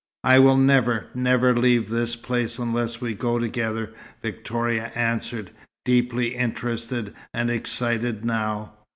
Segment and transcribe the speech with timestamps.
[0.23, 3.93] "I will never, never leave this place unless we go together,"
[4.23, 5.51] Victoria answered,
[5.85, 8.73] deeply interested and excited now.